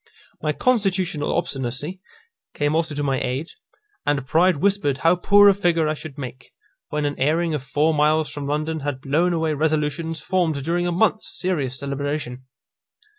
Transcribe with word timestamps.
My 0.41 0.51
constitutional 0.51 1.31
obstinacy 1.37 2.01
came 2.55 2.73
also 2.73 2.95
to 2.95 3.03
my 3.03 3.19
aid, 3.21 3.51
and 4.03 4.25
pride 4.25 4.57
whispered 4.57 4.97
how 5.05 5.15
poor 5.15 5.47
a 5.47 5.53
figure 5.53 5.87
I 5.87 5.93
should 5.93 6.17
make, 6.17 6.53
when 6.89 7.05
an 7.05 7.19
airing 7.19 7.53
of 7.53 7.61
four 7.63 7.93
miles 7.93 8.31
from 8.31 8.47
London 8.47 8.79
had 8.79 8.99
blown 8.99 9.31
away 9.31 9.53
resolutions 9.53 10.19
formed 10.19 10.63
during 10.63 10.87
a 10.87 10.91
month's 10.91 11.27
serious 11.27 11.77
deliberation. 11.77 12.45